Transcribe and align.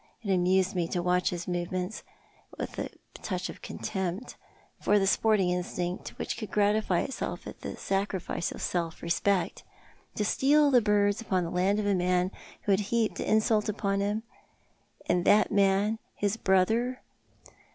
It 0.23 0.33
amused 0.33 0.73
me 0.75 0.87
to 0.87 0.99
watch 0.99 1.29
his 1.29 1.47
movements, 1.47 2.01
with 2.57 2.71
a 2.71 2.73
Cora 2.73 2.85
expatiates. 2.85 3.27
283 3.27 3.37
touch 3.37 3.49
of 3.49 3.61
contempt 3.61 4.35
for 4.79 4.97
the 4.97 5.05
sporting 5.05 5.51
instinct 5.51 6.09
which 6.17 6.37
could 6.37 6.49
gratify 6.49 7.01
itself 7.01 7.45
at 7.45 7.61
the 7.61 7.77
sacrifice 7.77 8.51
of 8.51 8.63
self 8.63 9.03
respect. 9.03 9.63
To 10.15 10.25
steal 10.25 10.71
the 10.71 10.81
birds 10.81 11.21
upon 11.21 11.43
the 11.43 11.51
land 11.51 11.79
of 11.79 11.85
a 11.85 11.93
man 11.93 12.31
who 12.63 12.71
had 12.71 12.79
heaped 12.89 13.19
insult 13.19 13.69
upon 13.69 13.99
him— 13.99 14.23
and 15.05 15.23
that 15.25 15.51
man 15.51 15.99
his 16.15 16.35
brother 16.35 17.03